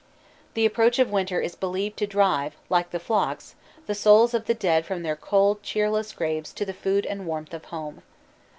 The 0.55 0.65
approach 0.65 0.97
of 0.97 1.11
winter 1.11 1.39
is 1.41 1.53
believed 1.53 1.95
to 1.97 2.07
drive 2.07 2.55
like 2.71 2.89
the 2.89 2.99
flocks, 2.99 3.53
the 3.85 3.93
souls 3.93 4.33
of 4.33 4.45
the 4.45 4.55
dead 4.55 4.83
from 4.83 5.03
their 5.03 5.15
cold 5.15 5.61
cheerless 5.61 6.11
graves 6.11 6.53
to 6.53 6.65
the 6.65 6.73
food 6.73 7.05
and 7.05 7.27
warmth 7.27 7.53
of 7.53 7.65
home. 7.65 8.01